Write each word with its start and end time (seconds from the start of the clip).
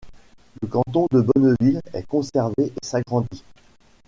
Le 0.63 0.67
canton 0.67 1.05
de 1.11 1.21
Bonneville 1.21 1.79
est 1.93 2.07
conservé 2.07 2.57
et 2.65 2.73
s'agrandit. 2.81 3.43